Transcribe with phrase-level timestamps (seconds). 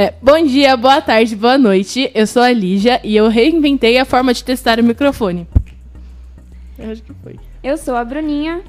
[0.00, 2.10] É, bom dia, boa tarde, boa noite.
[2.14, 5.46] Eu sou a Lígia e eu reinventei a forma de testar o microfone.
[6.78, 7.36] Eu acho que foi.
[7.62, 8.62] Eu sou a Bruninha.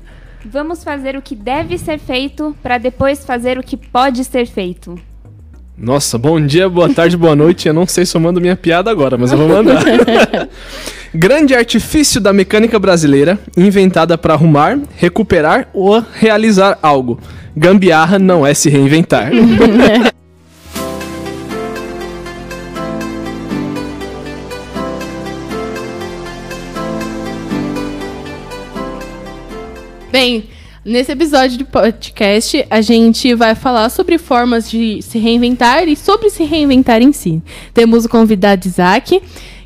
[0.44, 4.99] Vamos fazer o que deve ser feito para depois fazer o que pode ser feito.
[5.78, 7.66] Nossa, bom dia, boa tarde, boa noite.
[7.66, 9.82] Eu não sei se eu mando minha piada agora, mas eu vou mandar.
[11.16, 17.22] Grande artifício da mecânica brasileira, inventada para arrumar, recuperar ou realizar algo.
[17.55, 19.32] Gambiarra não é se reinventar.
[30.21, 30.43] Bem,
[30.85, 36.30] nesse episódio do podcast, a gente vai falar sobre formas de se reinventar e sobre
[36.30, 37.41] se reinventar em si.
[37.73, 39.20] Temos o convidado Isaac,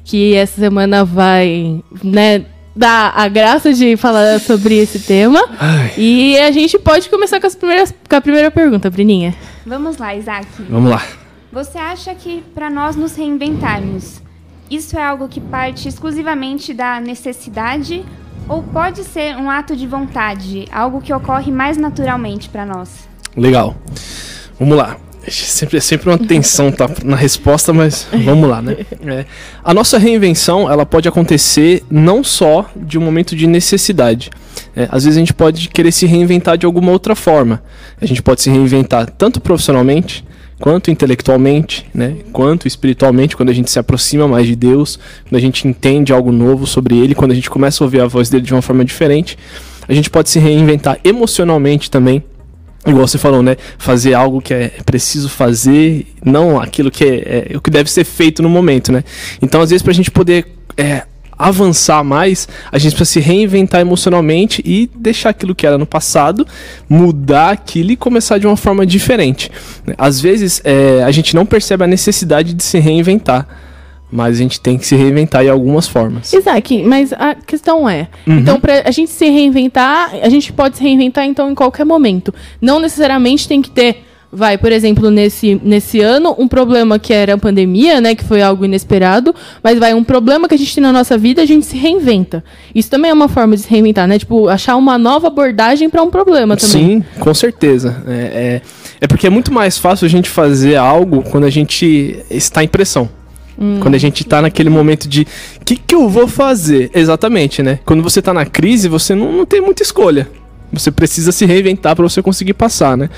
[0.05, 5.43] que essa semana vai, né, dar a graça de falar sobre esse tema.
[5.59, 5.91] Ai.
[5.97, 9.35] E a gente pode começar com, as primeiras, com a primeira pergunta, Brininha.
[9.65, 10.47] Vamos lá, Isaac.
[10.69, 11.05] Vamos lá.
[11.51, 14.21] Você acha que para nós nos reinventarmos,
[14.71, 18.05] isso é algo que parte exclusivamente da necessidade
[18.47, 23.07] ou pode ser um ato de vontade, algo que ocorre mais naturalmente para nós?
[23.35, 23.75] Legal.
[24.59, 24.97] Vamos lá.
[25.27, 28.77] Sempre, sempre uma tensão tá, na resposta, mas vamos lá, né?
[29.07, 29.25] É,
[29.63, 34.29] a nossa reinvenção, ela pode acontecer não só de um momento de necessidade.
[34.75, 37.63] É, às vezes a gente pode querer se reinventar de alguma outra forma.
[37.99, 40.23] A gente pode se reinventar tanto profissionalmente,
[40.59, 45.41] quanto intelectualmente, né, quanto espiritualmente, quando a gente se aproxima mais de Deus, quando a
[45.41, 48.43] gente entende algo novo sobre Ele, quando a gente começa a ouvir a voz dele
[48.43, 49.37] de uma forma diferente,
[49.87, 52.23] a gente pode se reinventar emocionalmente também,
[52.85, 57.57] igual você falou, né, fazer algo que é preciso fazer, não aquilo que é, é
[57.57, 59.03] o que deve ser feito no momento, né.
[59.41, 60.45] Então, às vezes, para a gente poder
[60.77, 61.03] é,
[61.37, 66.45] avançar mais, a gente precisa se reinventar emocionalmente e deixar aquilo que era no passado,
[66.89, 69.51] mudar aquilo e começar de uma forma diferente.
[69.97, 73.47] Às vezes é, a gente não percebe a necessidade de se reinventar.
[74.11, 76.31] Mas a gente tem que se reinventar em algumas formas.
[76.31, 78.37] Isaac, mas a questão é: uhum.
[78.37, 82.33] então, para a gente se reinventar, a gente pode se reinventar então em qualquer momento.
[82.61, 84.04] Não necessariamente tem que ter
[84.35, 88.41] vai, por exemplo, nesse, nesse ano, um problema que era a pandemia, né, que foi
[88.41, 91.65] algo inesperado, mas vai um problema que a gente tem na nossa vida, a gente
[91.65, 92.43] se reinventa.
[92.73, 94.19] Isso também é uma forma de se reinventar, né?
[94.19, 97.01] Tipo, achar uma nova abordagem para um problema também.
[97.01, 98.03] Sim, com certeza.
[98.07, 98.61] É, é,
[99.01, 102.67] é, porque é muito mais fácil a gente fazer algo quando a gente está em
[102.67, 103.09] pressão.
[103.57, 103.79] Hum.
[103.79, 105.21] Quando a gente está naquele momento de
[105.61, 106.91] o que, que eu vou fazer?
[106.93, 107.79] Exatamente, né?
[107.85, 110.27] Quando você está na crise, você não, não tem muita escolha.
[110.71, 113.09] Você precisa se reinventar para você conseguir passar, né?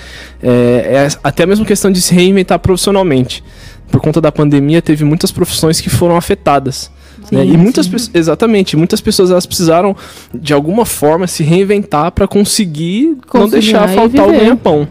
[0.42, 3.44] É, é até mesmo questão de se reinventar profissionalmente.
[3.92, 6.92] Por conta da pandemia, teve muitas profissões que foram afetadas.
[7.24, 7.46] Sim, né?
[7.46, 9.96] E muitas pessoas, exatamente, muitas pessoas elas precisaram
[10.34, 14.88] de alguma forma se reinventar para conseguir não deixar faltar o ganha-pão,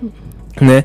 [0.61, 0.84] né?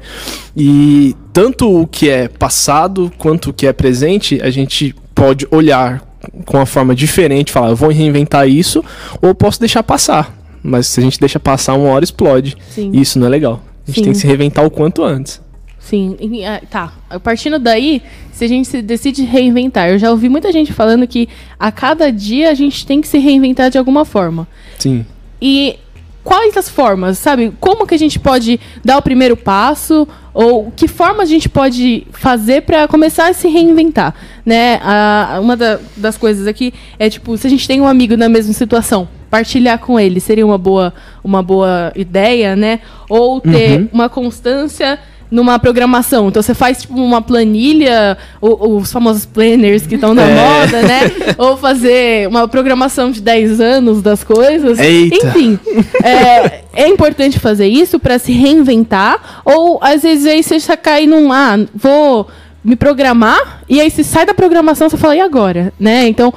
[0.56, 6.02] E tanto o que é passado quanto o que é presente, a gente pode olhar
[6.46, 8.84] com uma forma diferente, falar, eu vou reinventar isso,
[9.22, 10.41] ou posso deixar passar.
[10.64, 12.56] Mas se a gente deixa passar uma hora, explode.
[12.70, 12.92] Sim.
[12.94, 13.62] Isso não é legal.
[13.84, 14.04] A gente Sim.
[14.04, 15.42] tem que se reventar o quanto antes.
[15.80, 16.94] Sim, ah, tá.
[17.24, 18.02] Partindo daí,
[18.32, 21.28] se a gente decide reinventar, eu já ouvi muita gente falando que
[21.60, 24.48] a cada dia a gente tem que se reinventar de alguma forma.
[24.78, 25.06] Sim.
[25.42, 25.78] E
[26.24, 27.52] quais as formas, sabe?
[27.60, 32.06] Como que a gente pode dar o primeiro passo ou que forma a gente pode
[32.12, 34.14] fazer para começar a se reinventar,
[34.46, 34.80] né?
[34.84, 38.30] A, uma da, das coisas aqui é tipo, se a gente tem um amigo na
[38.30, 40.94] mesma situação, partilhar com ele seria uma boa,
[41.24, 42.82] uma boa ideia, né?
[43.10, 43.90] Ou ter uhum.
[43.94, 45.00] uma constância
[45.32, 46.28] numa programação.
[46.28, 50.36] Então você faz tipo uma planilha, os famosos planners que estão na é.
[50.36, 51.00] moda, né?
[51.38, 54.78] Ou fazer uma programação de 10 anos das coisas.
[54.78, 55.16] Eita.
[55.16, 55.58] Enfim,
[56.04, 59.42] é, é importante fazer isso para se reinventar.
[59.46, 62.28] Ou às vezes aí você cai num, ah, vou
[62.64, 65.74] me programar, e aí se sai da programação, você fala, e agora?
[65.80, 66.08] Né?
[66.08, 66.32] Então,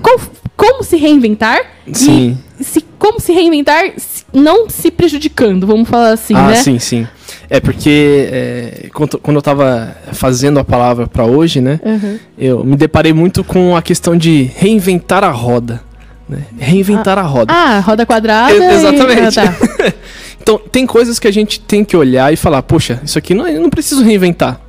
[0.00, 0.20] qual,
[0.58, 1.60] como se reinventar
[1.92, 2.36] sim.
[2.58, 3.92] e se, como se reinventar
[4.32, 6.56] não se prejudicando, vamos falar assim, ah, né?
[6.56, 7.06] sim, sim.
[7.48, 12.18] É porque é, quando, quando eu estava fazendo a palavra para hoje, né, uhum.
[12.36, 15.80] eu me deparei muito com a questão de reinventar a roda.
[16.28, 16.42] Né?
[16.58, 17.54] Reinventar ah, a roda.
[17.54, 18.52] Ah, roda quadrada.
[18.52, 19.38] Exatamente.
[19.38, 19.40] E...
[19.40, 19.94] Ah, tá.
[20.42, 23.46] então, tem coisas que a gente tem que olhar e falar, poxa, isso aqui não,
[23.46, 24.60] eu não preciso reinventar.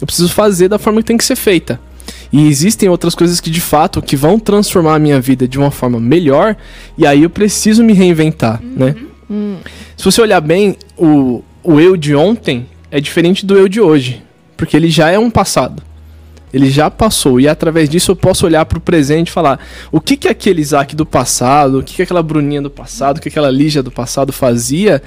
[0.00, 1.80] Eu preciso fazer da forma que tem que ser feita.
[2.34, 5.70] E existem outras coisas que de fato que vão transformar a minha vida de uma
[5.70, 6.56] forma melhor,
[6.98, 8.72] e aí eu preciso me reinventar, uhum.
[8.74, 8.96] né?
[9.30, 9.58] Uhum.
[9.96, 14.20] Se você olhar bem, o, o eu de ontem é diferente do eu de hoje,
[14.56, 15.80] porque ele já é um passado.
[16.52, 19.60] Ele já passou e através disso eu posso olhar para o presente e falar
[19.92, 23.20] o que que aquele Isaac do passado, o que que aquela Bruninha do passado, o
[23.20, 25.00] que aquela Lígia do passado fazia,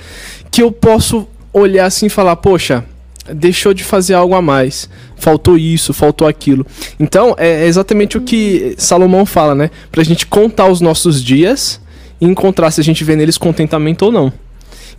[0.50, 2.86] que eu posso olhar assim e falar, poxa,
[3.34, 4.90] deixou de fazer algo a mais.
[5.16, 6.66] Faltou isso, faltou aquilo.
[7.00, 9.70] Então, é exatamente o que Salomão fala, né?
[9.92, 11.80] Pra gente contar os nossos dias
[12.20, 14.32] e encontrar se a gente vê neles contentamento ou não.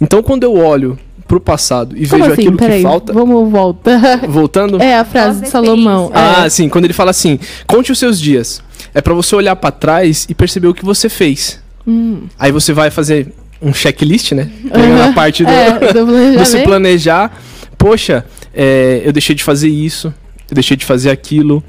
[0.00, 2.42] Então, quando eu olho pro passado e Como vejo assim?
[2.42, 4.18] aquilo Peraí, que falta, vamos voltar.
[4.26, 4.80] voltando.
[4.82, 6.10] É a frase de Salomão.
[6.14, 6.48] Ah, é.
[6.48, 8.62] sim, quando ele fala assim, conte os seus dias.
[8.94, 11.60] É pra você olhar pra trás e perceber o que você fez.
[11.86, 12.22] Hum.
[12.38, 14.48] Aí você vai fazer um checklist, né?
[14.72, 15.12] Pegando a Aham.
[15.14, 16.06] parte do, É, do
[16.38, 17.36] você planejar,
[17.78, 20.12] poxa, é, eu deixei de fazer isso,
[20.50, 21.62] eu deixei de fazer aquilo.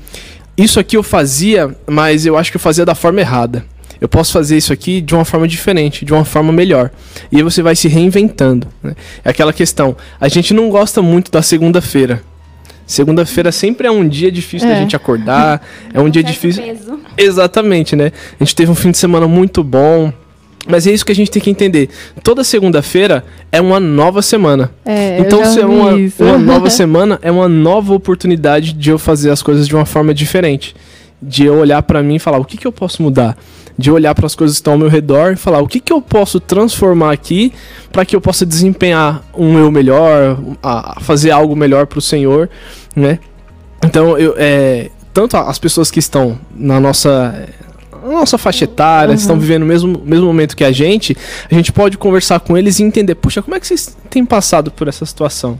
[0.58, 3.64] Isso aqui eu fazia, mas eu acho que eu fazia da forma errada.
[4.02, 6.90] Eu posso fazer isso aqui de uma forma diferente, de uma forma melhor.
[7.32, 8.68] E aí você vai se reinventando.
[8.82, 8.96] né?
[9.26, 9.96] É aquela questão.
[10.20, 12.22] A gente não gosta muito da segunda-feira.
[12.88, 14.80] Segunda-feira sempre é um dia difícil da É.
[14.80, 15.62] gente acordar.
[15.94, 16.64] É um dia difícil.
[16.64, 17.00] peso.
[17.18, 18.12] Exatamente, né?
[18.40, 20.12] A gente teve um fim de semana muito bom.
[20.70, 21.90] Mas é isso que a gente tem que entender.
[22.24, 24.70] Toda segunda-feira é uma nova semana.
[24.86, 29.32] É, então, se é uma, uma nova semana, é uma nova oportunidade de eu fazer
[29.32, 30.76] as coisas de uma forma diferente.
[31.20, 33.36] De eu olhar pra mim e falar: o que, que eu posso mudar?
[33.76, 35.92] De olhar para as coisas que estão ao meu redor e falar: o que, que
[35.92, 37.52] eu posso transformar aqui
[37.92, 42.48] para que eu possa desempenhar um eu melhor, a, fazer algo melhor para o Senhor,
[42.96, 43.18] né?
[43.84, 47.50] Então, eu, é, tanto as pessoas que estão na nossa
[48.14, 51.16] nossa faixa etária, estão vivendo o mesmo, mesmo momento que a gente,
[51.50, 54.72] a gente pode conversar com eles e entender, puxa, como é que vocês têm passado
[54.72, 55.60] por essa situação?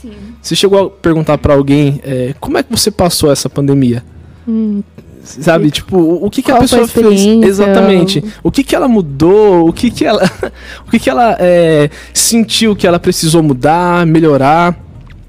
[0.00, 0.12] Sim.
[0.40, 4.04] Você chegou a perguntar pra alguém, é, como é que você passou essa pandemia?
[4.46, 4.82] Hum,
[5.24, 7.24] Sabe, tipo, o, que, que a foi a pessoa fez?
[7.44, 8.24] Exatamente.
[8.42, 9.68] O que, que ela mudou?
[9.68, 10.28] O que, que ela,
[10.86, 14.76] o que, que ela é, sentiu que ela precisou mudar, melhorar?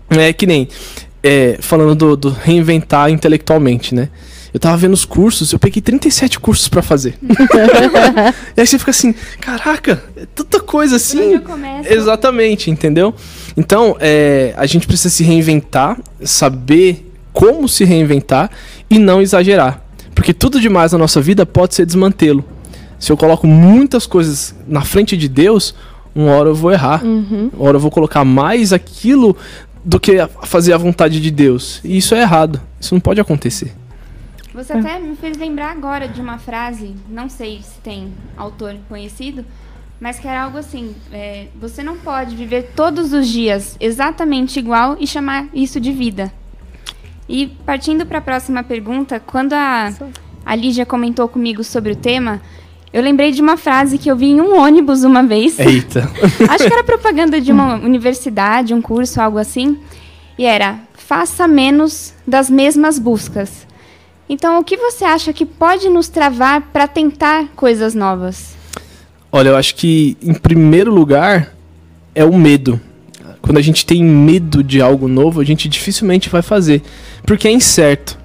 [0.10, 0.68] É que nem
[1.24, 4.10] é, falando do, do reinventar intelectualmente, né?
[4.54, 7.18] Eu tava vendo os cursos, eu peguei 37 cursos pra fazer.
[8.56, 11.34] e aí você fica assim, caraca, é tanta coisa assim.
[11.92, 13.16] Exatamente, entendeu?
[13.58, 18.52] Então, é, a gente precisa se reinventar, saber como se reinventar
[18.88, 19.82] e não exagerar.
[20.14, 22.46] Porque tudo demais na nossa vida pode ser desmantê-lo.
[23.00, 25.74] Se eu coloco muitas coisas na frente de Deus,
[26.14, 27.04] uma hora eu vou errar.
[27.04, 27.50] uhum.
[27.54, 29.36] Uma hora eu vou colocar mais aquilo
[29.84, 30.14] do que
[30.44, 31.82] fazer a vontade de Deus.
[31.84, 32.62] E isso é errado.
[32.80, 33.74] Isso não pode acontecer.
[34.54, 39.44] Você até me fez lembrar agora de uma frase, não sei se tem autor conhecido,
[40.00, 44.96] mas que era algo assim: é, você não pode viver todos os dias exatamente igual
[45.00, 46.32] e chamar isso de vida.
[47.28, 49.92] E partindo para a próxima pergunta, quando a,
[50.46, 52.40] a Lígia comentou comigo sobre o tema,
[52.92, 55.58] eu lembrei de uma frase que eu vi em um ônibus uma vez.
[55.58, 56.02] Eita.
[56.48, 59.80] Acho que era propaganda de uma universidade, um curso, algo assim.
[60.38, 63.73] E era: faça menos das mesmas buscas.
[64.30, 68.56] Então, o que você acha que pode nos travar para tentar coisas novas?
[69.32, 71.54] Olha, eu acho que em primeiro lugar
[72.16, 72.80] é o medo.
[73.42, 76.82] Quando a gente tem medo de algo novo, a gente dificilmente vai fazer,
[77.26, 78.18] porque é incerto.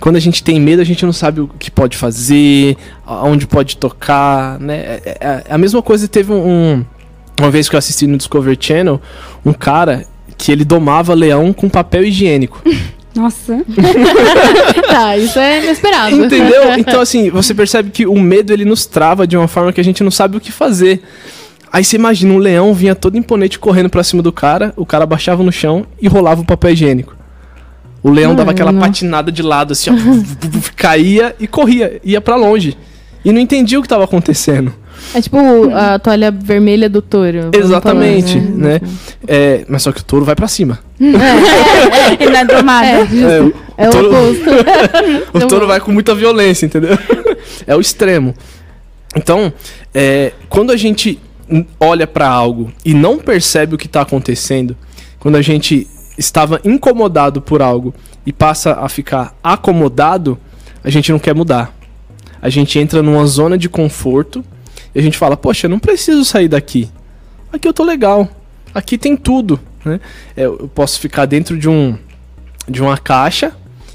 [0.00, 3.76] Quando a gente tem medo, a gente não sabe o que pode fazer, aonde pode
[3.76, 4.76] tocar, né?
[4.76, 6.84] É, é- é a mesma coisa teve um
[7.38, 8.98] uma vez que eu assisti no Discovery Channel,
[9.44, 10.06] um cara
[10.38, 12.62] que ele domava leão com papel higiênico.
[13.14, 13.62] Nossa.
[14.96, 16.24] Tá, isso é inesperado.
[16.24, 16.72] Entendeu?
[16.78, 19.84] Então, assim, você percebe que o medo ele nos trava de uma forma que a
[19.84, 21.02] gente não sabe o que fazer.
[21.70, 25.04] Aí você imagina, um leão vinha todo imponente correndo pra cima do cara, o cara
[25.04, 27.14] baixava no chão e rolava o papel higiênico.
[28.02, 28.86] O leão dava aquela Mano.
[28.86, 29.94] patinada de lado, assim, ó,
[30.76, 32.76] caía e corria, ia pra longe.
[33.22, 34.72] E não entendia o que tava acontecendo.
[35.14, 35.38] É tipo
[35.74, 37.50] a toalha vermelha do touro.
[37.52, 38.80] Exatamente, falar, né?
[39.26, 40.78] É, mas só que o touro vai pra cima.
[42.20, 42.86] Ele não é domado.
[42.86, 43.26] É, justo.
[43.26, 44.50] É, o- É o touro- oposto.
[45.34, 46.96] O Então- touro vai com muita violência, entendeu?
[47.66, 48.34] é o extremo.
[49.14, 49.52] Então,
[49.94, 51.18] é, quando a gente
[51.78, 54.76] olha pra algo e não percebe o que tá acontecendo,
[55.18, 55.86] quando a gente
[56.18, 57.94] estava incomodado por algo
[58.26, 60.38] e passa a ficar acomodado,
[60.82, 61.74] a gente não quer mudar.
[62.42, 64.44] A gente entra numa zona de conforto
[64.96, 66.88] e a gente fala: Poxa, eu não preciso sair daqui.
[67.52, 68.26] Aqui eu tô legal.
[68.74, 69.60] Aqui tem tudo.
[69.84, 70.00] Né?
[70.34, 71.96] É, Eu posso ficar dentro de um
[72.66, 73.52] de uma caixa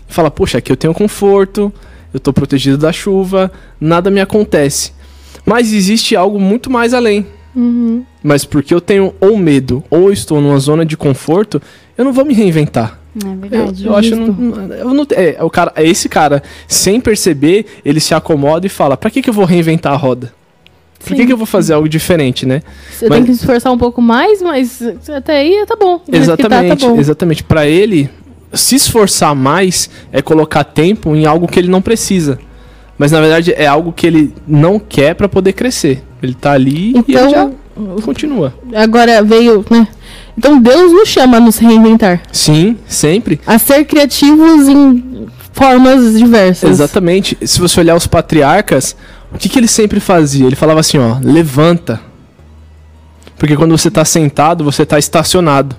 [0.08, 1.74] e falar: Poxa, aqui eu tenho conforto,
[2.14, 4.94] eu tô protegido da chuva, nada me acontece.
[5.44, 7.26] Mas existe algo muito mais além.
[7.56, 8.06] Uhum.
[8.24, 11.60] Mas porque eu tenho ou medo ou eu estou numa zona de conforto,
[11.98, 13.00] eu não vou me reinventar.
[13.22, 13.86] É Eu, verdade.
[13.88, 14.32] eu acho justo.
[14.42, 18.66] não, eu não, é, é o cara, é esse cara, sem perceber, ele se acomoda
[18.66, 20.32] e fala: "Pra que que eu vou reinventar a roda?
[21.06, 23.72] Por que que eu vou fazer algo diferente, né?" Você Mas- tem que se esforçar
[23.72, 24.82] um pouco mais, mas
[25.16, 26.00] até aí tá bom.
[26.00, 27.00] Que Exatamente, tá, tá bom.
[27.00, 27.44] exatamente.
[27.44, 28.10] Para ele
[28.54, 32.40] se esforçar mais é colocar tempo em algo que ele não precisa.
[32.98, 36.04] Mas na verdade é algo que ele não quer para poder crescer.
[36.22, 37.56] Ele tá ali e ele já Então,
[38.04, 38.54] continua.
[38.76, 39.88] agora veio, né?
[40.38, 43.40] Então Deus nos chama a nos reinventar, Sim, sempre.
[43.48, 46.70] a ser criativos em formas diversas.
[46.70, 47.38] Exatamente.
[47.44, 48.96] Se você olhar os patriarcas,
[49.34, 50.46] o que, que ele sempre fazia?
[50.46, 52.00] Ele falava assim, ó, levanta.
[53.38, 55.76] Porque quando você está sentado, você está estacionado.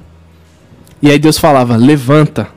[1.00, 2.48] E aí Deus falava, levanta.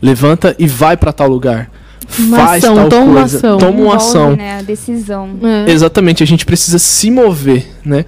[0.00, 1.70] Levanta e vai para tal lugar.
[2.18, 3.36] Uma Faz ação, tal toma uma coisa.
[3.38, 3.58] ação.
[3.58, 4.36] Toma uma Envolve, ação.
[4.36, 5.30] né, a decisão.
[5.66, 5.70] É.
[5.72, 8.04] Exatamente, a gente precisa se mover, né?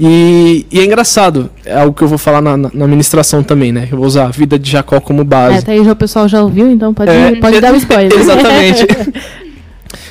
[0.00, 3.70] E, e é engraçado, é algo que eu vou falar na, na, na ministração também,
[3.70, 3.88] né?
[3.90, 5.56] Eu vou usar a vida de Jacó como base.
[5.56, 8.18] É, até aí já o pessoal já ouviu, então pode, É, pode dar o spoiler.
[8.18, 8.86] Exatamente.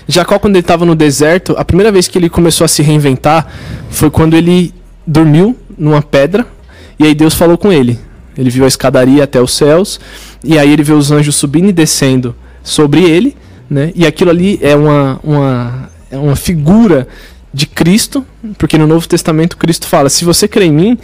[0.08, 3.48] Jacó, quando ele estava no deserto, a primeira vez que ele começou a se reinventar
[3.90, 4.74] foi quando ele
[5.06, 6.46] dormiu numa pedra
[7.00, 7.98] e aí Deus falou com ele.
[8.38, 10.00] Ele viu a escadaria até os céus
[10.44, 13.36] e aí ele viu os anjos subindo e descendo sobre ele,
[13.70, 13.92] né?
[13.96, 17.08] E aquilo ali é uma, uma, é uma figura
[17.54, 18.26] de Cristo,
[18.58, 20.98] porque no Novo Testamento Cristo fala: se você crê em mim,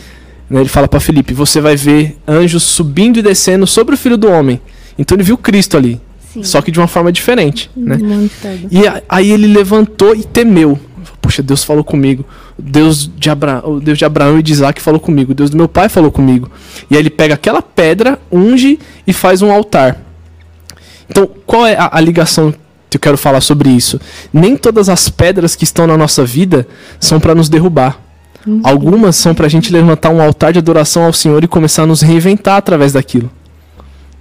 [0.50, 4.18] né, ele fala para Felipe, você vai ver anjos subindo e descendo sobre o Filho
[4.18, 4.62] do Homem.
[4.98, 6.00] Então ele viu Cristo ali,
[6.38, 6.44] Sim.
[6.44, 7.98] só que de uma forma diferente, né?
[7.98, 8.34] Muito.
[8.72, 10.80] E a- aí ele levantou e temeu.
[11.22, 12.26] Poxa, Deus falou comigo.
[12.58, 13.62] Deus de, Abra...
[13.68, 15.32] o Deus de Abraão e de Isaac falou comigo.
[15.32, 16.50] O Deus do meu pai falou comigo.
[16.90, 19.98] E aí ele pega aquela pedra, unge e faz um altar.
[21.10, 22.54] Então, qual é a, a ligação
[22.90, 24.00] que eu quero falar sobre isso?
[24.32, 26.68] Nem todas as pedras que estão na nossa vida
[27.00, 28.00] são para nos derrubar.
[28.64, 31.86] Algumas são para a gente levantar um altar de adoração ao Senhor e começar a
[31.86, 33.30] nos reinventar através daquilo.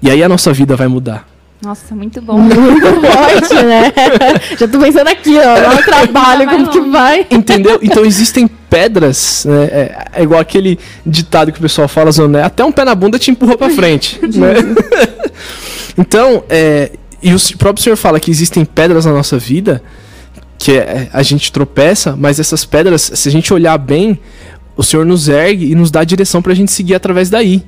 [0.02, 1.28] E aí a nossa vida vai mudar.
[1.62, 2.38] Nossa, muito bom.
[2.38, 3.92] Muito forte, né?
[4.58, 7.26] Já tô pensando aqui, ó, no trabalho, como que vai.
[7.30, 7.78] Entendeu?
[7.82, 9.64] Então existem pedras, né?
[9.64, 12.42] É, é igual aquele ditado que o pessoal fala, né?
[12.42, 14.20] Até um pé na bunda te empurra pra frente.
[14.36, 14.54] né?
[15.96, 19.82] então, é, e o próprio Senhor fala que existem pedras na nossa vida
[20.58, 24.18] que é, a gente tropeça, mas essas pedras, se a gente olhar bem,
[24.76, 27.62] o Senhor nos ergue e nos dá a direção pra gente seguir através daí.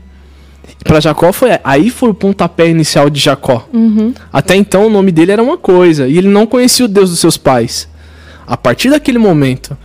[0.84, 3.68] Pra Jacó foi aí foi o pontapé inicial de Jacó.
[3.72, 4.14] Uhum.
[4.32, 7.18] Até então o nome dele era uma coisa e ele não conhecia o Deus dos
[7.18, 7.88] seus pais.
[8.46, 9.76] A partir daquele momento,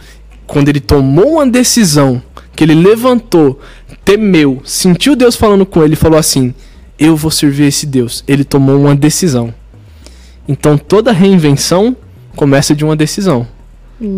[0.48, 2.22] quando ele tomou uma decisão,
[2.56, 3.60] que ele levantou,
[4.06, 6.54] temeu, sentiu Deus falando com ele falou assim:
[6.98, 8.24] Eu vou servir esse Deus.
[8.28, 9.54] Ele tomou uma decisão.
[10.48, 11.96] Então toda reinvenção
[12.36, 13.48] começa de uma decisão.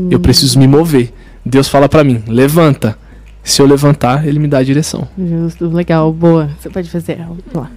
[0.10, 1.14] Eu preciso me mover.
[1.46, 2.98] Deus fala pra mim: Levanta.
[3.46, 5.08] Se eu levantar, ele me dá a direção.
[5.16, 6.50] Justo, legal, boa.
[6.60, 7.18] Você pode fazer.
[7.18, 7.70] Vamos lá.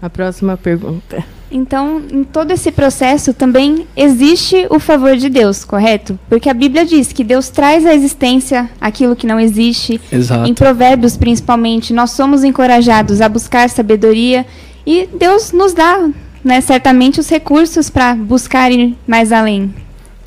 [0.00, 1.24] A próxima pergunta.
[1.50, 6.18] Então, em todo esse processo também existe o favor de Deus, correto?
[6.28, 9.98] Porque a Bíblia diz que Deus traz à existência aquilo que não existe.
[10.12, 10.48] Exato.
[10.48, 14.44] Em Provérbios, principalmente, nós somos encorajados a buscar sabedoria
[14.86, 16.06] e Deus nos dá,
[16.44, 19.72] né, certamente, os recursos para buscar ir mais além.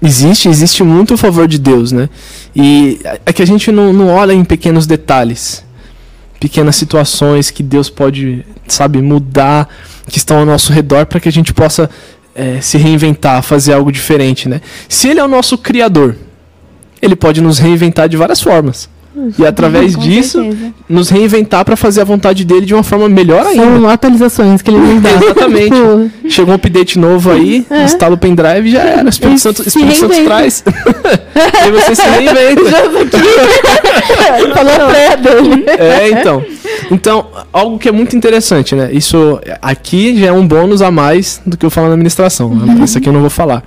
[0.02, 2.10] Existe, existe muito o favor de Deus, né?
[2.56, 5.64] E é que a gente não, não olha em pequenos detalhes,
[6.40, 9.68] pequenas situações que Deus pode, sabe, mudar,
[10.08, 11.90] que estão ao nosso redor para que a gente possa
[12.36, 14.62] eh, se reinventar, fazer algo diferente, né?
[14.88, 16.16] Se Ele é o nosso Criador,
[17.02, 18.88] Ele pode nos reinventar de várias formas.
[19.38, 20.74] E através Com disso, certeza.
[20.88, 23.64] nos reinventar para fazer a vontade dele de uma forma melhor ainda.
[23.64, 25.10] São atualizações que ele nos dá.
[25.12, 25.64] Exatamente.
[25.72, 27.84] Tipo, Chegou um update novo aí, É.
[27.84, 29.06] instala o pendrive e já era.
[29.06, 30.64] O Espírito Santo, Espírito Santo traz.
[30.68, 32.62] e você se reinventa.
[34.54, 35.66] falou dele.
[35.68, 36.44] É, então.
[36.92, 38.90] Então, algo que é muito interessante, né?
[38.92, 42.54] Isso aqui já é um bônus a mais do que eu falo na administração.
[42.54, 42.84] Né?
[42.84, 43.64] Isso aqui eu não vou falar.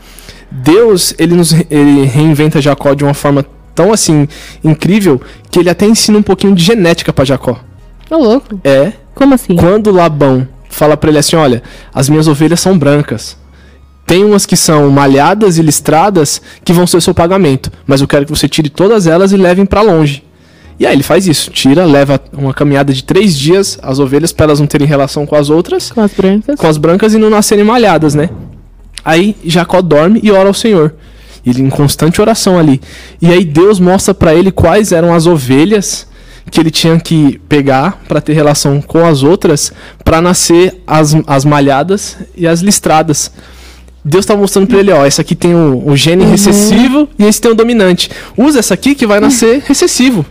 [0.50, 4.27] Deus, ele nos ele reinventa Jacó de uma forma tão assim
[4.62, 7.59] incrível que ele até ensina um pouquinho de genética pra Jacó.
[8.11, 8.61] Ô, louco.
[8.65, 9.57] É, Como assim?
[9.57, 11.62] quando Labão fala pra ele assim, olha,
[11.95, 13.37] as minhas ovelhas são brancas.
[14.07, 18.09] Tem umas que são malhadas e listradas que vão ser o seu pagamento, mas eu
[18.09, 20.25] quero que você tire todas elas e levem pra longe.
[20.79, 24.45] E aí ele faz isso, tira, leva uma caminhada de três dias as ovelhas para
[24.47, 26.59] elas não terem relação com as outras, Com as brancas.
[26.59, 28.31] com as brancas e não nascerem malhadas, né?
[29.05, 30.95] Aí Jacó dorme e ora ao Senhor.
[31.45, 32.81] Ele em constante oração ali.
[33.21, 36.07] E aí Deus mostra pra ele quais eram as ovelhas
[36.51, 39.73] que ele tinha que pegar para ter relação com as outras
[40.05, 43.31] para nascer as, as malhadas e as listradas.
[44.05, 47.41] Deus tá mostrando pra ele, ó, essa aqui tem o, o gene recessivo e esse
[47.41, 48.11] tem o dominante.
[48.37, 50.25] Usa essa aqui que vai nascer recessivo.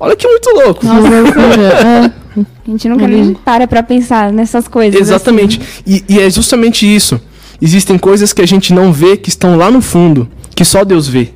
[0.00, 0.84] Olha que muito louco.
[0.84, 1.08] Nossa,
[2.10, 2.12] é.
[2.36, 5.00] A gente nunca nem para pra pensar nessas coisas.
[5.00, 5.60] Exatamente.
[5.60, 6.02] assim.
[6.08, 7.20] E, e é justamente isso.
[7.62, 11.06] Existem coisas que a gente não vê, que estão lá no fundo, que só Deus
[11.06, 11.28] vê.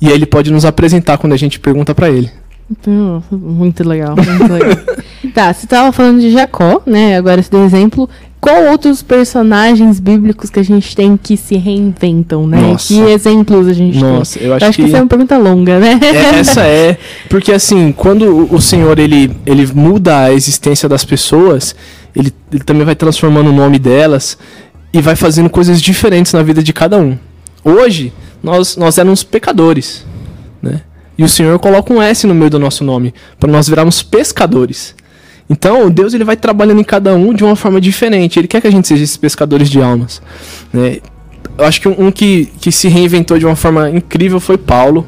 [0.00, 2.28] E aí ele pode nos apresentar quando a gente pergunta pra ele.
[2.70, 4.76] Então, muito legal, muito legal.
[5.32, 7.16] tá, você tava falando de Jacó, né?
[7.16, 8.08] Agora esse exemplo.
[8.40, 12.60] Qual outros personagens bíblicos que a gente tem que se reinventam, né?
[12.60, 12.88] Nossa.
[12.92, 14.48] Que exemplos a gente Nossa, tem?
[14.48, 15.98] eu acho, Eu acho que que essa é uma pergunta longa, né?
[16.02, 16.98] É, essa é,
[17.30, 21.74] porque assim, quando o- o Senhor ele, ele muda a existência das pessoas,
[22.14, 24.36] ele, ele também vai transformando o nome delas
[24.94, 27.18] e vai fazendo coisas diferentes na vida de cada um.
[27.64, 30.06] Hoje, nós, nós éramos pecadores,
[30.62, 30.82] né?
[31.18, 34.94] E o Senhor coloca um S no meio do nosso nome, para nós virarmos pescadores.
[35.50, 38.38] Então, Deus ele vai trabalhando em cada um de uma forma diferente.
[38.38, 40.22] Ele quer que a gente seja esses pescadores de almas,
[40.72, 40.98] né?
[41.58, 45.06] Eu acho que um, um que, que se reinventou de uma forma incrível foi Paulo.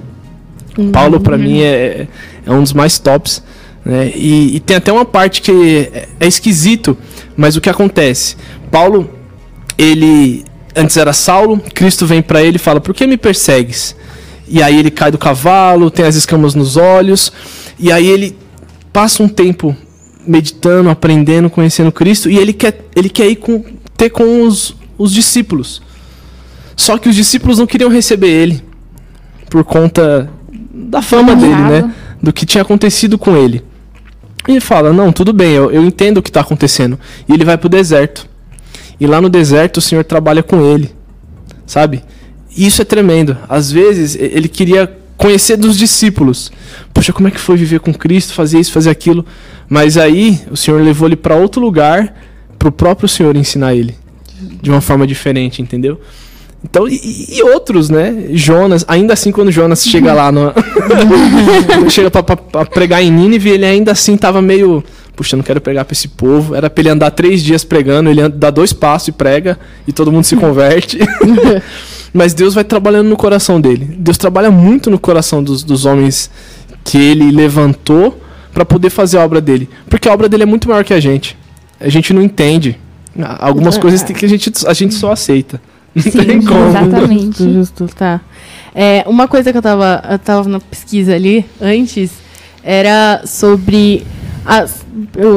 [0.92, 2.06] Paulo, pra mim, é,
[2.44, 3.42] é um dos mais tops.
[3.84, 4.12] Né?
[4.14, 6.96] E, e tem até uma parte que é, é esquisito,
[7.36, 8.36] mas o que acontece?
[8.70, 9.15] Paulo,
[9.78, 13.96] ele antes era Saulo, Cristo vem pra ele e fala: Por que me persegues?
[14.48, 17.32] E aí ele cai do cavalo, tem as escamas nos olhos,
[17.78, 18.36] e aí ele
[18.92, 19.76] passa um tempo
[20.26, 23.64] meditando, aprendendo, conhecendo Cristo, e ele quer, ele quer ir com,
[23.96, 25.82] ter com os, os discípulos.
[26.76, 28.62] Só que os discípulos não queriam receber ele
[29.48, 30.30] por conta
[30.72, 31.94] da fama dele, né?
[32.22, 33.64] Do que tinha acontecido com ele.
[34.46, 36.98] E ele fala: Não, tudo bem, eu, eu entendo o que está acontecendo.
[37.28, 38.28] E ele vai pro deserto.
[38.98, 40.90] E lá no deserto o Senhor trabalha com ele,
[41.66, 42.02] sabe?
[42.56, 43.36] Isso é tremendo.
[43.48, 46.50] Às vezes ele queria conhecer dos discípulos.
[46.92, 49.24] Poxa, como é que foi viver com Cristo, fazer isso, fazer aquilo?
[49.68, 52.14] Mas aí o Senhor levou ele para outro lugar,
[52.58, 53.94] para o próprio Senhor ensinar ele
[54.62, 56.00] de uma forma diferente, entendeu?
[56.64, 58.26] Então, e, e outros, né?
[58.30, 60.52] Jonas, ainda assim, quando Jonas chega lá no.
[61.88, 64.82] chega pra pregar em Nínive, ele ainda assim tava meio.
[65.16, 66.54] Puxa, eu não quero pregar pra esse povo.
[66.54, 69.58] Era pra ele andar três dias pregando, ele dá dois passos e prega,
[69.88, 70.98] e todo mundo se converte.
[72.12, 73.96] Mas Deus vai trabalhando no coração dele.
[73.98, 76.30] Deus trabalha muito no coração dos, dos homens
[76.84, 78.22] que ele levantou
[78.54, 79.68] pra poder fazer a obra dele.
[79.88, 81.36] Porque a obra dele é muito maior que a gente.
[81.80, 82.78] A gente não entende.
[83.18, 83.80] Ah, Algumas É.
[83.80, 85.60] coisas tem que a gente, a gente só aceita.
[85.94, 86.68] Não Sim, tem como.
[86.68, 87.38] exatamente.
[87.42, 87.52] Justo,
[87.84, 88.20] justo, tá.
[88.74, 92.12] É, uma coisa que eu tava, eu tava na pesquisa ali antes
[92.62, 94.06] era sobre.
[94.44, 94.85] As,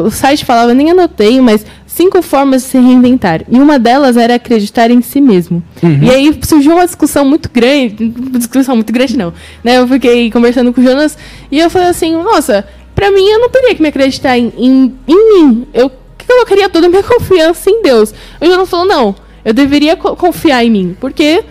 [0.05, 3.41] o site falava, eu nem anotei, mas cinco formas de se reinventar.
[3.49, 5.61] E uma delas era acreditar em si mesmo.
[5.83, 5.99] Uhum.
[6.03, 8.09] E aí surgiu uma discussão muito grande.
[8.37, 9.33] Discussão muito grande, não.
[9.63, 9.77] Né?
[9.77, 11.17] Eu fiquei conversando com o Jonas
[11.51, 14.93] e eu falei assim, nossa, pra mim eu não teria que me acreditar em, em,
[15.07, 15.67] em mim.
[15.74, 15.91] Eu
[16.27, 18.13] colocaria toda a minha confiança em Deus.
[18.39, 20.98] O Jonas falou, não, eu deveria co- confiar em mim.
[21.00, 21.43] Porque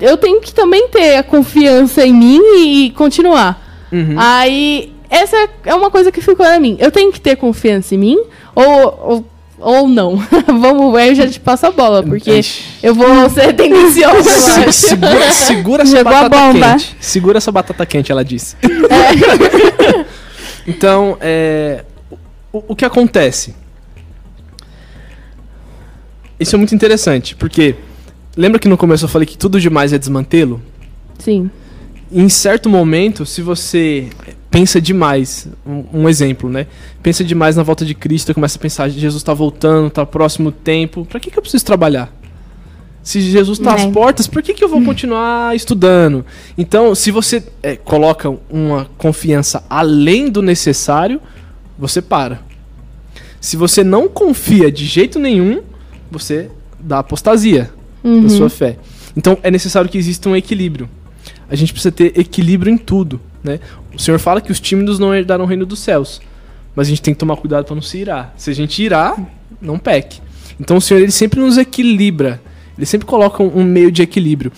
[0.00, 3.86] eu tenho que também ter a confiança em mim e, e continuar.
[3.92, 4.14] Uhum.
[4.16, 6.76] Aí, essa é uma coisa que ficou na mim.
[6.80, 8.18] Eu tenho que ter confiança em mim
[8.54, 8.64] ou,
[9.04, 9.26] ou,
[9.58, 10.16] ou não?
[10.46, 12.40] Vamos, aí eu já te passo a bola, porque
[12.82, 16.70] eu vou ser tendenciosa, eu Se- segura, segura essa batata bomba.
[16.72, 16.96] quente.
[17.00, 18.56] Segura essa batata quente, ela disse.
[20.66, 21.84] então, é,
[22.52, 23.54] o, o que acontece?
[26.40, 27.76] Isso é muito interessante, porque
[28.36, 30.60] lembra que no começo eu falei que tudo demais é desmantê-lo?
[31.18, 31.48] Sim.
[32.10, 34.08] em certo momento, se você
[34.52, 36.66] pensa demais, um, um exemplo, né?
[37.02, 40.52] Pensa demais na volta de Cristo, começa a pensar, Jesus está voltando, está próximo o
[40.52, 42.14] tempo, para que, que eu preciso trabalhar?
[43.02, 43.90] Se Jesus está às É.
[43.90, 46.24] portas, por que, que eu vou continuar estudando?
[46.56, 51.20] Então, se você é, coloca uma confiança além do necessário,
[51.76, 52.40] você para.
[53.40, 55.62] Se você não confia de jeito nenhum,
[56.10, 57.70] você dá apostasia
[58.04, 58.22] Uhum.
[58.22, 58.76] da sua fé.
[59.16, 60.88] Então é necessário que exista um equilíbrio.
[61.48, 63.58] A gente precisa ter equilíbrio em tudo, né?
[63.94, 66.20] O Senhor fala que os tímidos não herdarão o reino dos céus,
[66.74, 68.32] mas a gente tem que tomar cuidado para não se irar.
[68.36, 69.16] Se a gente irar,
[69.60, 70.20] não peque.
[70.58, 72.40] Então o Senhor ele sempre nos equilibra.
[72.76, 74.52] Ele sempre coloca um, meio de equilíbrio.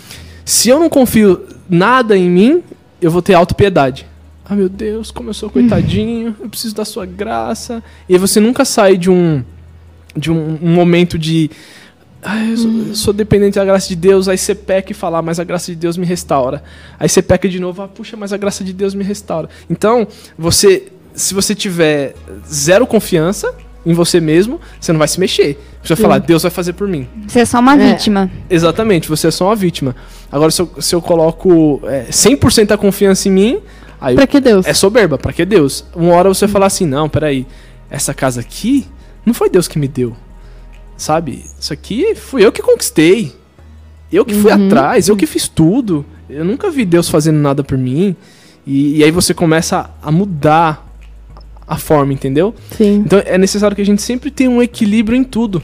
[0.44, 2.62] Se eu não confio nada em mim,
[3.00, 4.06] eu vou ter autopiedade.
[4.44, 7.82] Ah, meu Deus, como eu sou coitadinho, eu preciso da sua graça.
[8.08, 9.42] E você nunca sai de um
[10.16, 11.50] de um, um momento de
[12.24, 15.18] ah, eu sou, eu sou dependente da graça de Deus, aí você peca e fala,
[15.18, 16.62] ah, mas a graça de Deus me restaura.
[16.98, 19.48] Aí você peca de novo, ah, puxa, mas a graça de Deus me restaura.
[19.68, 20.06] Então,
[20.38, 20.84] você,
[21.14, 22.14] se você tiver
[22.50, 23.54] zero confiança
[23.86, 25.58] em você mesmo, você não vai se mexer.
[25.82, 27.06] Você vai falar, Deus vai fazer por mim.
[27.28, 27.92] Você é só uma É.
[27.92, 28.30] vítima.
[28.48, 29.94] Exatamente, você é só uma vítima.
[30.32, 33.60] Agora, se eu, se eu coloco é, 100% da confiança em mim,
[34.00, 34.66] aí Pra que Deus?
[34.66, 35.84] é soberba, pra que Deus?
[35.94, 37.46] Uma hora você falar assim, não, peraí,
[37.90, 38.86] essa casa aqui
[39.26, 40.16] não foi Deus que me deu.
[40.96, 41.44] Sabe?
[41.58, 43.32] Isso aqui fui eu que conquistei.
[44.12, 44.66] Eu que fui Uhum.
[44.66, 46.04] atrás, eu que fiz tudo.
[46.30, 48.14] Eu nunca vi Deus fazendo nada por mim.
[48.66, 50.86] E, e aí você começa a mudar
[51.66, 52.54] a forma, entendeu?
[52.76, 53.02] Sim.
[53.04, 55.60] Então é necessário que a gente sempre tenha um equilíbrio em tudo.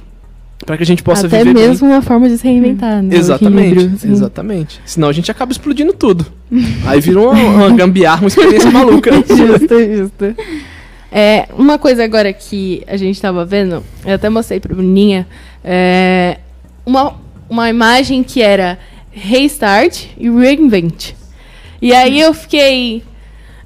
[0.67, 1.69] para que a gente possa Até viver bem.
[1.69, 3.17] mesmo uma forma de se reinventar, né?
[3.17, 4.81] Exatamente, exatamente.
[4.85, 6.27] Senão a gente acaba explodindo tudo.
[6.87, 9.11] Aí vira uma, uma gambiarra, uma experiência maluca.
[9.25, 10.37] justo, justo.
[11.13, 15.27] É, uma coisa agora que a gente tava vendo, eu até mostrei pra Bruninha,
[15.65, 16.39] é,
[16.87, 17.15] uma,
[17.49, 18.79] uma imagem que era
[19.11, 21.13] restart e reinvent.
[21.83, 23.03] E aí eu fiquei.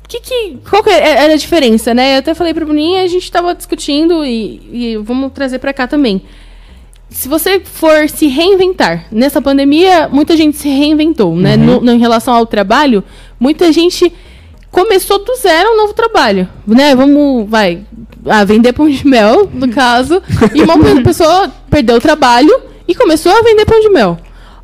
[0.07, 2.15] Que que, qual que era a diferença, né?
[2.15, 5.87] Eu até falei pra Bruninha, a gente tava discutindo e, e vamos trazer pra cá
[5.87, 6.23] também.
[7.11, 11.57] Se você for se reinventar, nessa pandemia, muita gente se reinventou, né?
[11.57, 13.03] No, no- em relação ao trabalho,
[13.41, 14.13] muita gente
[14.75, 16.95] começou do zero um novo trabalho, né?
[16.97, 17.81] Vamos, vai,
[18.27, 20.21] ah, vender pão de mel, no caso,
[20.53, 22.53] e uma pessoa perdeu o trabalho
[22.87, 24.19] e começou a vender pão de mel.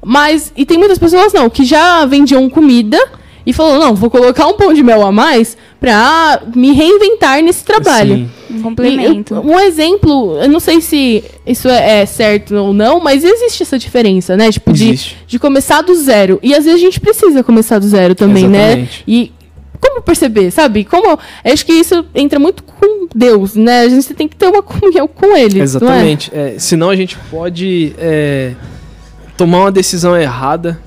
[0.04, 2.98] Mas, e tem muitas pessoas não, que já vendiam comida
[3.46, 7.64] e falou, não, vou colocar um pão de mel a mais pra me reinventar nesse
[7.64, 8.16] trabalho.
[8.16, 8.30] Sim.
[8.58, 9.34] Um complemento.
[9.34, 13.22] E eu- um exemplo, eu não sei se isso é, é certo ou não, mas
[13.22, 14.50] existe essa diferença, né?
[14.50, 15.16] Tipo, de, Existe.
[15.26, 16.38] de começar do zero.
[16.42, 18.64] E às vezes a gente precisa começar do zero também, né?
[18.72, 19.04] Exatamente.
[19.06, 19.32] E
[19.80, 20.84] como perceber, sabe?
[20.84, 21.18] Como.
[21.44, 23.80] Acho que isso entra muito com Deus, né?
[23.80, 25.54] A gente tem que ter uma comunhão com ele.
[25.54, 25.64] não é?
[25.64, 26.30] Exatamente.
[26.34, 28.54] É, senão a gente pode é,
[29.36, 30.80] tomar uma decisão errada.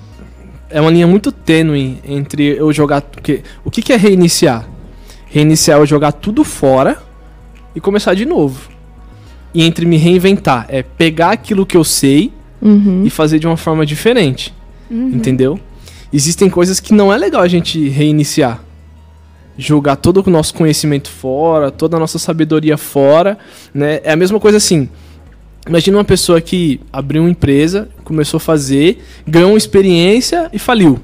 [0.70, 3.02] É uma linha muito tênue entre eu jogar.
[3.02, 4.68] Porque, o que, que é reiniciar?
[5.26, 7.02] Reiniciar é jogar tudo fora
[7.76, 8.70] e começar de novo.
[9.54, 13.04] E entre me reinventar é pegar aquilo que eu sei Uhum.
[13.06, 14.54] e fazer de uma forma diferente.
[14.90, 15.60] Entendeu?
[16.14, 18.64] Existem coisas que não é legal a gente reiniciar.
[19.58, 23.38] Jogar todo o nosso conhecimento fora, toda a nossa sabedoria fora,
[23.74, 24.02] né?
[24.04, 24.90] É a mesma coisa assim.
[25.68, 31.00] Imagina uma pessoa que abriu uma empresa, começou a fazer, ganhou uma experiência e faliu.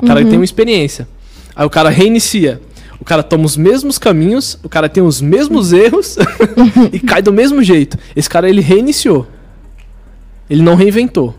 [0.00, 1.08] O cara tem uma experiência.
[1.56, 2.60] Aí o cara reinicia.
[3.00, 6.16] O cara toma os mesmos caminhos, o cara tem os mesmos erros
[6.92, 7.98] e cai do mesmo jeito.
[8.14, 9.26] Esse cara ele reiniciou.
[10.48, 11.34] Ele não reinventou.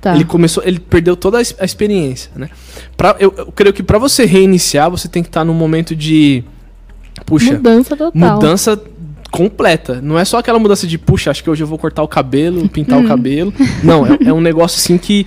[0.00, 0.14] Tá.
[0.14, 2.48] Ele começou, ele perdeu toda a, ex- a experiência, né?
[2.96, 6.42] Pra, eu, eu creio que pra você reiniciar, você tem que estar num momento de
[7.26, 8.12] puxa, Mudança total.
[8.14, 8.80] mudança
[9.30, 10.00] completa.
[10.02, 12.66] Não é só aquela mudança de puxa, acho que hoje eu vou cortar o cabelo,
[12.68, 13.52] pintar o cabelo.
[13.84, 15.26] Não, é, é um negócio assim que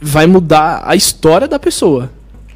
[0.00, 2.10] vai mudar a história da pessoa,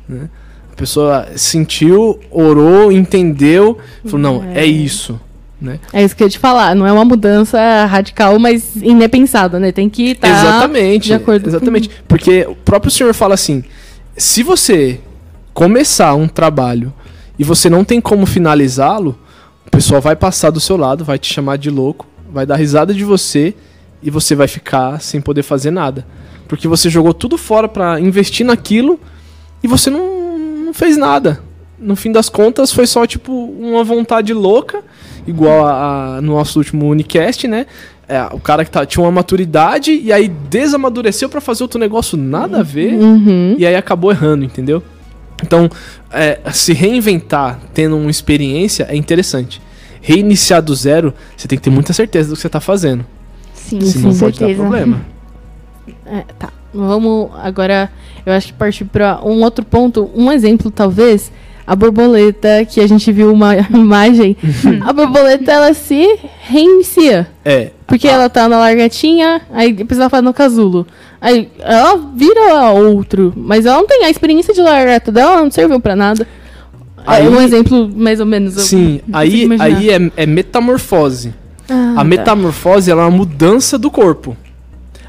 [0.08, 0.28] né?
[0.70, 5.18] A pessoa sentiu, orou, entendeu, falou, não, é, isso,
[5.60, 5.78] né?
[5.92, 6.74] É isso que eu ia te falar.
[6.74, 9.72] Não é uma mudança radical, mas inepensada, né?
[9.72, 10.28] Tem que estar.
[10.28, 11.06] exatamente.
[11.06, 11.90] de acordo com- exatamente.
[12.06, 13.64] Porque o próprio senhor fala assim:
[14.16, 15.00] se você
[15.52, 16.92] começar um trabalho
[17.38, 19.18] e você não tem como finalizá-lo,
[19.66, 22.94] o pessoal vai passar do seu lado, vai te chamar de louco, vai dar risada
[22.94, 23.54] de você
[24.02, 26.06] e você vai ficar sem poder fazer nada.
[26.46, 28.98] Porque você jogou tudo fora pra investir naquilo
[29.62, 31.40] e você não, não fez nada.
[31.78, 34.82] No fim das contas, foi só tipo uma vontade louca,
[35.26, 37.66] igual a, a- no nosso último Unicast, né?
[38.08, 42.16] É, o cara que tá, tinha uma maturidade e aí desamadureceu pra fazer outro negócio
[42.16, 43.54] nada a ver Uhum.
[43.58, 44.82] e aí acabou errando, entendeu?
[45.42, 45.68] Então,
[46.10, 49.60] é, se reinventar tendo uma experiência é interessante.
[50.00, 53.04] Reiniciar do zero, você tem que ter muita certeza do que você tá fazendo.
[53.52, 54.60] Sim, Senão com pode dar certeza.
[54.62, 55.00] problema.
[56.06, 56.50] É, tá.
[56.72, 57.90] Vamos agora,
[58.26, 61.30] eu acho que partir para um outro ponto, um exemplo talvez,
[61.70, 64.34] a borboleta que a gente viu uma imagem.
[64.80, 67.72] a borboleta ela se reinicia, É.
[67.86, 70.86] porque ela tá na largatinha, aí depois ela no casulo.
[71.20, 75.78] Aí ela vira outro, mas ela não tem a experiência de largata dela, não serviu
[75.78, 76.26] para nada.
[77.06, 78.54] Aí- é um exemplo mais ou menos.
[78.54, 81.34] Sim, aí, aí é, é metamorfose.
[81.68, 82.04] Ah, A tá.
[82.04, 84.34] metamorfose ela é uma mudança do corpo.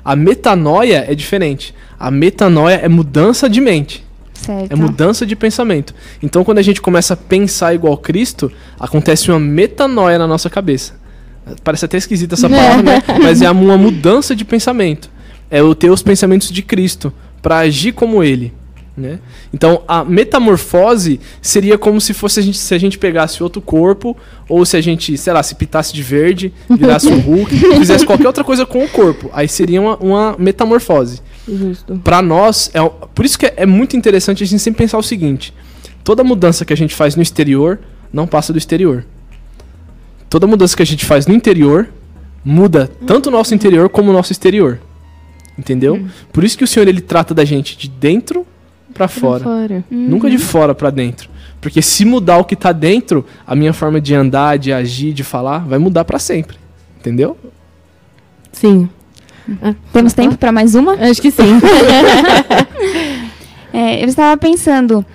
[0.04, 1.74] A metanoia é diferente.
[1.98, 4.04] A metanoia é mudança de mente.
[4.42, 4.72] Certo.
[4.72, 5.94] É mudança de pensamento.
[6.24, 10.94] Então, quando a gente começa a pensar igual Cristo, acontece uma metanoia na nossa cabeça.
[11.64, 13.04] Parece até esquisita essa palavra, né?
[13.22, 15.10] Mas é uma mudança de pensamento.
[15.50, 18.54] É eu ter os pensamentos de Cristo para agir como Ele.
[18.96, 19.20] Né?
[19.54, 24.16] Então, a metamorfose seria como se fosse a gente, se a gente pegasse outro corpo,
[24.48, 28.28] ou se a gente, sei lá, se pintasse de verde, virasse um Hulk, fizesse qualquer
[28.28, 29.30] outra coisa com o corpo.
[29.34, 31.22] Aí seria uma, uma metamorfose.
[31.58, 32.00] Justo.
[32.04, 32.80] Pra nós, é,
[33.14, 35.54] por isso que é, é muito interessante a gente sempre pensar o seguinte:
[36.04, 37.80] toda mudança que a gente faz no exterior
[38.12, 39.06] não passa do exterior.
[40.30, 41.90] Toda mudança que a gente faz no interior
[42.44, 44.80] muda tanto o nosso interior como o nosso exterior.
[45.58, 46.06] Entendeu?
[46.32, 48.46] Por isso que o Senhor ele trata da gente de dentro
[48.94, 49.84] pra fora, Fora.
[49.90, 51.30] nunca de fora pra dentro.
[51.60, 55.24] Porque se mudar o que tá dentro, a minha forma de andar, de agir, de
[55.24, 56.58] falar, vai mudar pra sempre.
[56.98, 57.38] Entendeu?
[58.52, 58.90] Sim.
[59.92, 60.94] Temos tempo para mais uma?
[60.94, 61.60] Acho que sim.
[63.72, 65.06] É, eu estava pensando,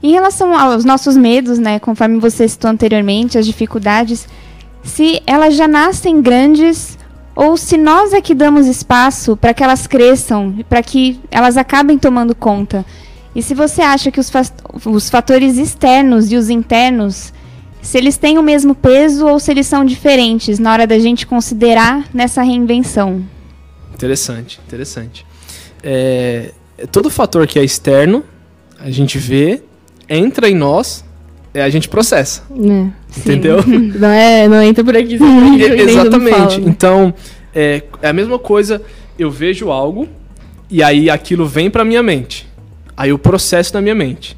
[0.00, 4.28] em relação aos nossos medos, né, conforme você citou anteriormente, as dificuldades,
[4.84, 6.96] se elas já nascem grandes
[7.34, 11.98] ou se nós é que damos espaço para que elas cresçam, para que elas acabem
[11.98, 12.84] tomando conta.
[13.34, 14.42] E se você acha que os, fa
[14.86, 17.32] os fatores externos e os internos,
[17.82, 21.26] se eles têm o mesmo peso ou se eles são diferentes na hora da gente
[21.26, 23.22] considerar nessa reinvenção.
[23.94, 25.26] Interessante, interessante.
[25.82, 26.50] É,
[26.90, 28.24] todo fator que é externo,
[28.78, 29.62] a gente vê,
[30.08, 31.04] entra em nós,
[31.52, 32.42] é, a gente processa.
[32.50, 33.58] É, entendeu?
[33.66, 35.14] Não, é, não entra por aqui.
[35.78, 36.36] Exatamente.
[36.36, 36.64] Fala, né?
[36.66, 37.14] Então,
[37.54, 38.82] é, é a mesma coisa,
[39.18, 40.08] eu vejo algo
[40.68, 42.48] e aí aquilo vem para minha mente.
[42.96, 44.36] Aí eu processo na minha mente.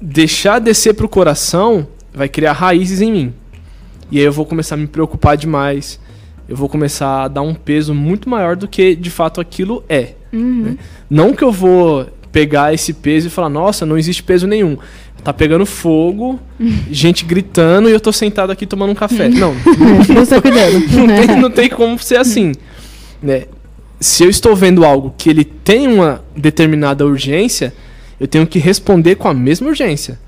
[0.00, 3.34] Deixar descer pro coração vai criar raízes em mim.
[4.10, 6.00] E aí eu vou começar a me preocupar demais.
[6.52, 10.10] Eu vou começar a dar um peso muito maior do que de fato aquilo é.
[10.30, 10.62] Uhum.
[10.64, 10.76] Né?
[11.08, 14.76] Não que eu vou pegar esse peso e falar, nossa, não existe peso nenhum.
[15.24, 16.38] Tá pegando fogo,
[16.92, 19.30] gente gritando e eu tô sentado aqui tomando um café.
[19.30, 19.54] Não.
[19.64, 20.26] não,
[21.06, 22.52] não, tem, não tem como ser assim.
[23.22, 23.46] Né?
[23.98, 27.72] Se eu estou vendo algo que ele tem uma determinada urgência,
[28.20, 30.20] eu tenho que responder com a mesma urgência.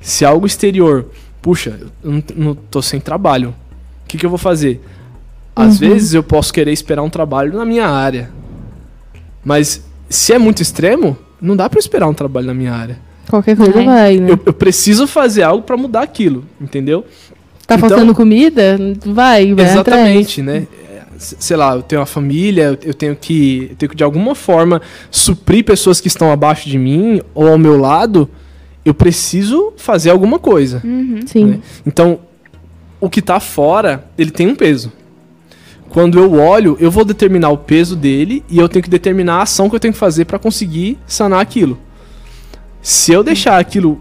[0.00, 1.08] Se algo exterior,
[1.42, 4.80] puxa, eu não, não tô sem trabalho, o que, que eu vou fazer?
[5.60, 5.88] Às uhum.
[5.88, 8.30] vezes eu posso querer esperar um trabalho na minha área.
[9.44, 12.98] Mas se é muito extremo, não dá para esperar um trabalho na minha área.
[13.28, 13.84] Qualquer coisa é.
[13.84, 14.32] vai, né?
[14.32, 17.04] Eu, eu, preciso fazer algo para mudar aquilo, entendeu?
[17.66, 18.76] Tá então, faltando comida?
[19.06, 20.62] Vai, vai Exatamente, atrás.
[20.62, 20.66] né?
[21.16, 24.80] Sei lá, eu tenho uma família, eu tenho que, eu tenho que de alguma forma
[25.10, 28.28] suprir pessoas que estão abaixo de mim ou ao meu lado.
[28.84, 30.80] Eu preciso fazer alguma coisa.
[30.82, 31.20] Uhum.
[31.26, 31.44] Sim.
[31.44, 31.60] Né?
[31.86, 32.20] Então,
[32.98, 34.90] o que tá fora, ele tem um peso.
[35.90, 39.42] Quando eu olho, eu vou determinar o peso dele e eu tenho que determinar a
[39.42, 41.78] ação que eu tenho que fazer para conseguir sanar aquilo.
[42.80, 44.00] Se eu deixar aquilo.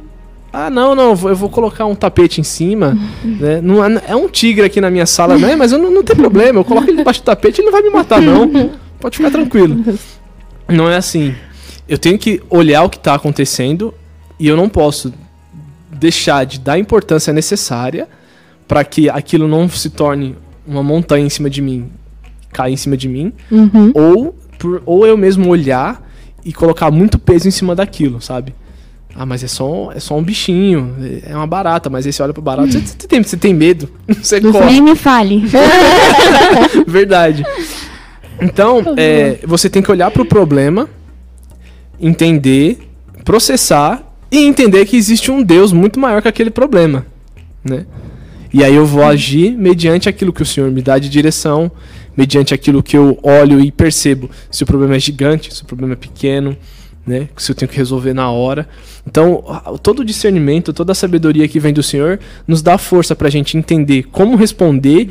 [0.54, 2.98] Ah, não, não, eu vou colocar um tapete em cima.
[3.40, 3.62] Né?
[3.62, 5.56] Não é, um tigre aqui na minha sala, né?
[5.56, 6.60] Mas eu não, não tem problema.
[6.60, 8.72] Eu coloco ele debaixo do tapete e ele não vai me matar, não.
[9.00, 9.84] Pode ficar tranquilo.
[10.68, 11.34] Não é assim.
[11.88, 13.94] Eu tenho que olhar o que está acontecendo
[14.40, 15.14] e eu não posso
[15.92, 18.08] deixar de dar a importância necessária
[18.68, 20.36] para que aquilo não se torne
[20.70, 21.90] uma montanha em cima de mim,
[22.54, 23.92] caia em cima de mim, uhum.
[23.94, 26.08] ou, por, ou eu mesmo olhar
[26.46, 28.54] e colocar muito peso em cima daquilo, sabe?
[29.16, 32.32] Ah, mas é só, é só um bichinho, é uma barata, mas aí você olha
[32.32, 33.90] pro barato, você, você, tem, você tem medo,
[34.22, 34.66] você corre.
[34.66, 35.44] Nem me fale.
[36.88, 37.44] Verdade.
[38.40, 40.88] Então, é, você tem que olhar pro problema,
[42.00, 42.78] entender,
[43.26, 47.06] processar e entender que existe um Deus muito maior que aquele problema,
[47.64, 47.86] né?
[48.52, 51.72] E aí eu vou agir mediante aquilo que o Senhor me dá de direção,
[52.18, 55.94] mediante aquilo que eu olho e percebo se o problema é gigante, se o problema
[55.94, 56.58] é pequeno,
[57.06, 57.30] né?
[57.38, 58.68] Se eu tenho que resolver na hora.
[59.06, 59.44] Então,
[59.82, 63.32] todo o discernimento, toda a sabedoria que vem do Senhor nos dá força para a
[63.32, 65.10] gente entender como responder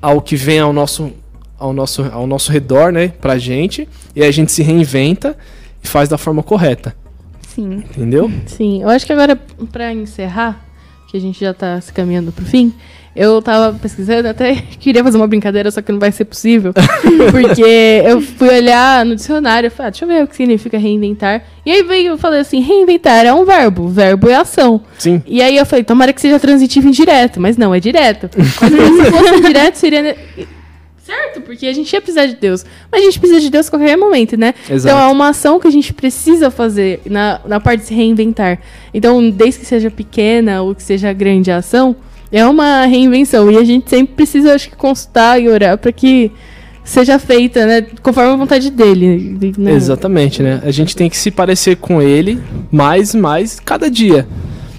[0.00, 1.12] ao que vem ao nosso,
[1.58, 3.08] ao nosso, ao nosso redor, né?
[3.08, 3.88] Pra gente.
[4.14, 5.36] E aí a gente se reinventa
[5.82, 6.94] e faz da forma correta.
[7.46, 7.84] Sim.
[7.90, 8.30] Entendeu?
[8.46, 8.82] Sim.
[8.82, 9.36] Eu acho que agora,
[9.72, 10.64] para encerrar,
[11.08, 12.72] que a gente já está se caminhando pro fim,
[13.16, 16.72] eu tava pesquisando, até queria fazer uma brincadeira, só que não vai ser possível.
[17.32, 20.78] porque eu fui olhar no dicionário e falei, ah, deixa eu ver o que significa
[20.78, 21.42] reinventar.
[21.66, 24.80] E aí veio, eu falei assim, reinventar é um verbo, verbo é ação.
[24.98, 25.20] Sim.
[25.26, 28.30] E aí eu falei, tomara que seja transitivo indireto, mas não, é direto.
[28.38, 30.16] Se fosse direto, seria
[31.08, 32.66] certo, porque a gente ia precisar de Deus.
[32.92, 34.52] Mas a gente precisa de Deus a qualquer momento, né?
[34.68, 34.94] Exato.
[34.94, 38.58] Então é uma ação que a gente precisa fazer na, na parte de se reinventar.
[38.92, 41.96] Então, desde que seja pequena ou que seja grande a ação,
[42.30, 43.50] é uma reinvenção.
[43.50, 46.30] E a gente sempre precisa, acho que, consultar e orar para que
[46.84, 47.86] seja feita, né?
[48.02, 49.38] Conforme a vontade dele.
[49.56, 49.72] Né?
[49.72, 50.60] Exatamente, né?
[50.62, 52.38] A gente tem que se parecer com ele
[52.70, 54.28] mais, mais, cada dia.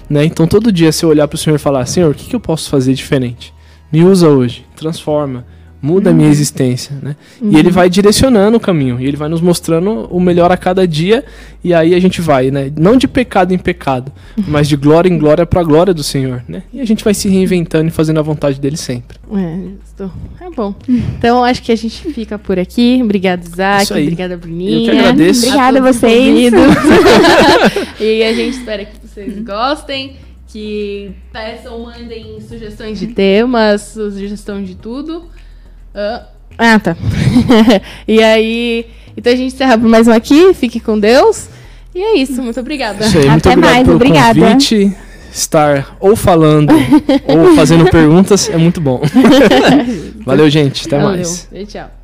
[0.08, 0.24] Né?
[0.26, 2.36] Então, todo dia, se eu olhar para o Senhor e falar: Senhor, o que, que
[2.36, 3.52] eu posso fazer diferente?
[3.92, 5.44] Me usa hoje, transforma
[5.82, 6.32] muda a minha uhum.
[6.32, 7.16] existência, né?
[7.40, 7.52] Uhum.
[7.52, 10.86] E ele vai direcionando o caminho, e ele vai nos mostrando o melhor a cada
[10.86, 11.24] dia,
[11.64, 12.70] e aí a gente vai, né?
[12.76, 14.44] Não de pecado em pecado, uhum.
[14.48, 16.62] mas de glória em glória para a glória do Senhor, né?
[16.72, 19.18] E a gente vai se reinventando e fazendo a vontade dele sempre.
[19.32, 20.10] É, estou...
[20.40, 20.74] é bom.
[20.88, 23.00] Então acho que a gente fica por aqui.
[23.02, 23.92] Obrigado, Isaac.
[23.92, 24.78] Obrigada, Bruninha.
[24.78, 25.46] Eu que agradeço.
[25.46, 26.52] Obrigada a vocês.
[28.00, 30.16] e a gente espera que vocês gostem
[30.52, 35.28] que peçam, mandem sugestões de temas, sugestão de tudo.
[35.94, 36.26] Ah,
[36.58, 36.96] ah tá.
[38.06, 38.86] e aí.
[39.16, 40.54] Então a gente encerra por mais um aqui.
[40.54, 41.48] Fique com Deus.
[41.94, 42.42] E é isso.
[42.42, 43.04] Muito obrigada.
[43.04, 43.84] Isso aí, muito Até obrigado mais.
[43.84, 44.40] Pelo Obrigada.
[44.40, 44.96] Convite.
[45.32, 46.72] Estar ou falando
[47.24, 49.00] ou fazendo perguntas é muito bom.
[50.26, 50.86] Valeu, gente.
[50.88, 51.16] Até Valeu.
[51.18, 51.48] mais.
[51.68, 51.99] tchau.